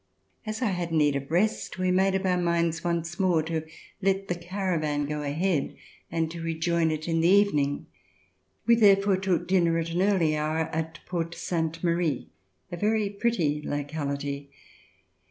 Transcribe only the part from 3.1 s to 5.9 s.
more to let the caravan go ahead